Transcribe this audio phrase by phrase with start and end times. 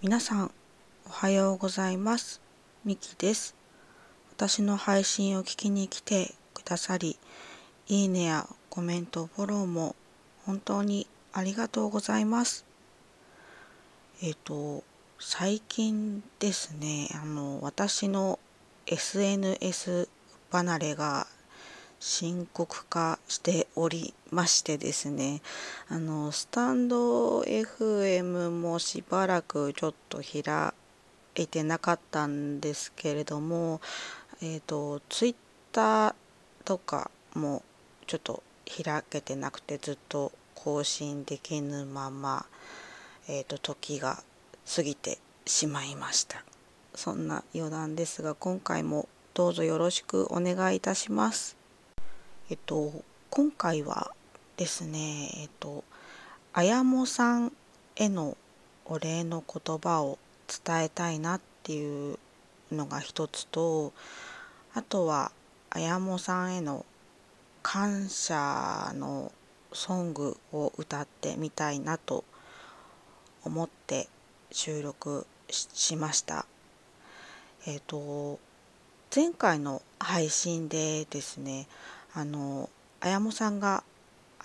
[0.00, 0.52] 皆さん
[1.08, 2.40] おはようございます。
[2.84, 3.56] みきです。
[4.30, 7.18] 私の配信を聞きに来てくださり
[7.88, 9.96] いいねやコメントフォローも
[10.46, 12.64] 本当にありがとうございます。
[14.22, 14.84] えっ、ー、と
[15.18, 18.38] 最近ですねあの私の
[18.86, 20.08] SNS
[20.52, 21.26] 離れが
[22.00, 25.42] 深刻化しておりましてですね
[25.88, 30.72] あのスタンド FM もしばらくちょっと開
[31.34, 33.80] いてなかったんですけれども
[34.40, 35.34] えっ、ー、とツイッ
[35.72, 36.14] ター
[36.64, 37.62] とかも
[38.06, 38.42] ちょっと
[38.84, 42.46] 開けてなくてずっと更新できぬまま
[43.26, 44.22] えっ、ー、と時が
[44.72, 46.44] 過ぎてしまいました。
[46.94, 51.57] そんな余談ですが今回もどうぞよろしくお願いいたします。
[52.50, 54.10] えっと今回は
[54.56, 55.84] ですねえっと
[56.54, 57.52] 綾もさん
[57.94, 58.38] への
[58.86, 60.18] お礼の言葉を
[60.64, 62.18] 伝えたいなっていう
[62.72, 63.92] のが一つと
[64.72, 65.30] あとは
[65.68, 66.86] 綾もさんへの
[67.62, 69.30] 感謝の
[69.74, 72.24] ソングを歌ってみたいなと
[73.44, 74.08] 思って
[74.50, 76.46] 収録しました。
[77.66, 78.38] えっ、と
[79.14, 81.66] 前回の配信でですね
[82.18, 83.84] あの綾もさんが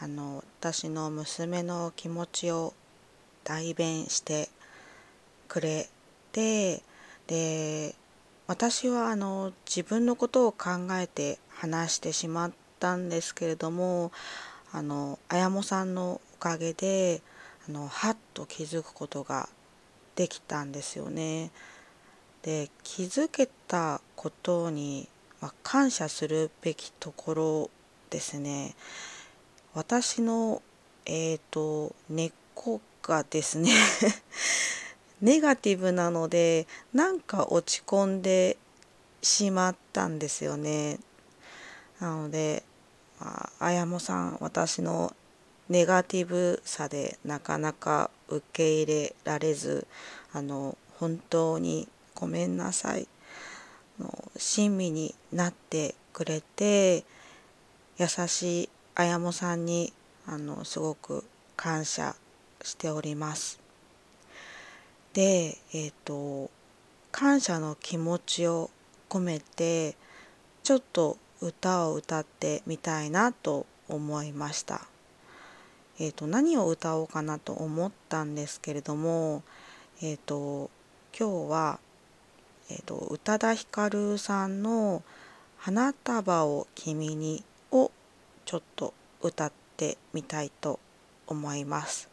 [0.00, 2.72] あの私の娘の気持ちを
[3.44, 4.48] 代弁して
[5.48, 5.90] くれ
[6.32, 6.82] て
[7.26, 7.94] で
[8.46, 14.12] 私はあの自分のことを考えて話してしまったんですけれども
[14.72, 17.20] あの綾もさんのおかげで
[17.68, 19.46] あのはっと気づくことが
[20.16, 21.50] できたんですよね。
[22.40, 25.06] で気づけたことに
[25.40, 27.70] まあ、感謝するべきところ
[28.10, 28.74] ですね。
[29.74, 30.62] 私の
[31.06, 33.72] えっ、ー、と根っこがですね
[35.20, 38.56] ネガティブなのでなんか落ち込んで
[39.22, 40.98] しまったんですよね。
[42.00, 42.62] なので、
[43.20, 45.14] あ、綾もさん私の
[45.68, 49.86] ネガティブさでなかなか受け入れられず
[50.32, 53.08] あの本当にごめんなさい。
[54.38, 57.04] 親身になってくれて
[57.98, 59.92] 優しい綾もさんに
[60.26, 61.24] あのすごく
[61.56, 62.14] 感謝
[62.62, 63.60] しております。
[65.12, 66.50] でえっ、ー、と
[67.10, 68.70] 感謝の気持ちを
[69.08, 69.96] 込めて
[70.62, 74.82] ちょっと歌を歌ってみたいなと思いました。
[76.00, 79.42] えーと、何を歌おうかなと思ったんですけれども、
[80.00, 80.70] えーと
[81.18, 81.80] 今日は
[82.70, 85.02] えーと、宇多田ヒカルさんの
[85.58, 87.90] 「花束を君に」を
[88.44, 90.78] ちょっと歌ってみたいと
[91.26, 92.08] 思います。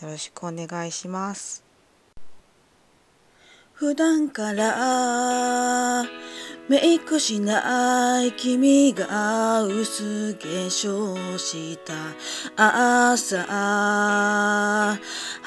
[0.00, 1.64] よろしくお願いします。
[3.72, 6.04] 普段から
[6.68, 11.92] メイクしない君が薄化粧した
[13.14, 14.98] 朝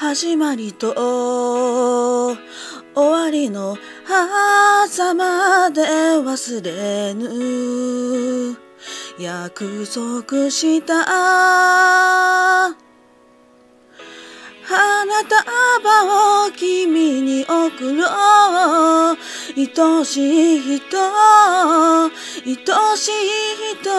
[0.08, 2.38] 始まりと終
[2.94, 3.76] わりの
[4.84, 8.56] 朝まで忘れぬ。
[9.18, 10.94] 約束した。
[11.04, 12.76] 花
[15.24, 18.04] 束を君に送ろ
[19.12, 19.16] う。
[19.56, 20.98] 愛しい人。
[22.44, 22.54] 愛
[22.96, 23.12] しい
[23.80, 23.90] 人。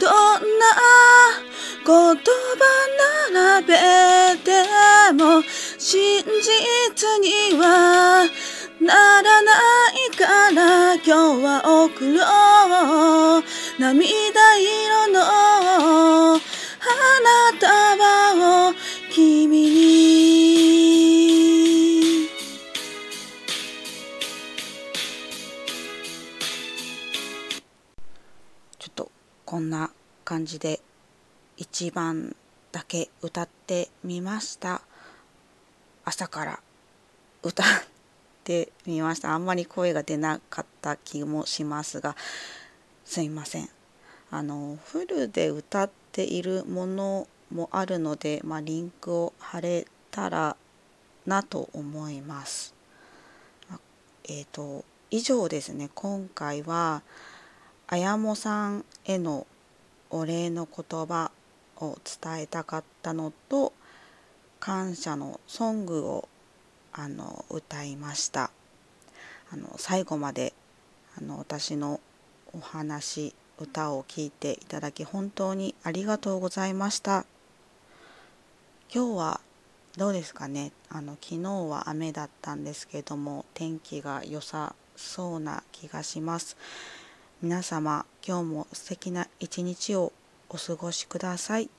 [0.00, 0.10] どん
[0.58, 0.66] な
[1.86, 2.39] 言葉並
[3.62, 3.74] べ
[4.44, 4.50] て
[5.12, 5.42] も
[5.78, 8.28] 真実には
[8.80, 9.52] ならな
[9.90, 11.10] いから今日
[11.44, 13.42] は送ろう
[13.78, 15.20] 涙色の
[16.80, 18.74] 花束を
[19.10, 19.80] 君に
[28.78, 29.10] ちょっと
[29.44, 29.90] こんな
[30.24, 30.80] 感じで
[31.56, 32.34] 一番
[32.72, 34.82] だけ歌ってみました。
[36.04, 36.60] 朝から
[37.42, 37.66] 歌っ
[38.44, 39.32] てみました。
[39.32, 42.16] あんまり声が出なかった気もしますが
[43.04, 43.68] すいません。
[44.30, 50.56] あのフルで歌っているものもあるので、まあ、リンクを貼れたら
[51.26, 52.74] なと思います。
[54.28, 55.90] えっ、ー、と以上ですね。
[55.94, 57.02] 今回は
[57.88, 59.46] あやもさんへの
[60.10, 61.32] お礼の言葉
[61.80, 63.72] を伝えたかったのと
[64.58, 66.28] 感謝のソングを
[66.92, 68.50] あの歌いました。
[69.52, 70.52] あの最後まで
[71.18, 72.00] あの私の
[72.52, 77.24] お話歌を聴いていただき本当にありがとうございました。
[78.92, 79.40] 今日は
[79.96, 80.72] どうですかね？
[80.88, 86.56] あの昨日は雨だったんですけども天気が良さそうな気がします。
[87.42, 90.12] 皆様今日も素敵な一日を
[90.50, 91.70] お過ごしください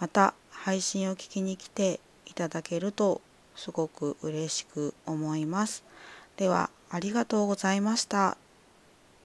[0.00, 3.20] また配信を聞きに来ていただけると
[3.54, 5.84] すごく嬉しく思います
[6.36, 8.36] ではありがとうございました。